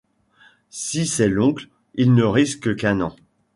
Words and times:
Si 0.71 1.05
c'est 1.05 1.29
l’oncle, 1.29 1.67
il 1.93 2.15
ne 2.15 2.23
risque 2.23 2.75
qu'un 2.75 3.01
an. 3.01 3.15